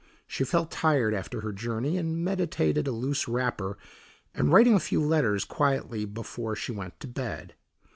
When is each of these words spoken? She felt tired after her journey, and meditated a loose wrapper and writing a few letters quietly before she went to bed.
She 0.25 0.43
felt 0.43 0.71
tired 0.71 1.13
after 1.13 1.41
her 1.41 1.51
journey, 1.51 1.95
and 1.95 2.25
meditated 2.25 2.87
a 2.87 2.91
loose 2.91 3.27
wrapper 3.27 3.77
and 4.33 4.51
writing 4.51 4.73
a 4.73 4.79
few 4.79 4.99
letters 5.05 5.45
quietly 5.45 6.05
before 6.05 6.55
she 6.55 6.71
went 6.71 6.99
to 7.01 7.07
bed. 7.07 7.53